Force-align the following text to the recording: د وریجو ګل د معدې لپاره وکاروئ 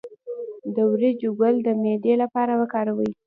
د 0.75 0.77
وریجو 0.91 1.29
ګل 1.39 1.55
د 1.63 1.67
معدې 1.81 2.13
لپاره 2.23 2.53
وکاروئ 2.61 3.11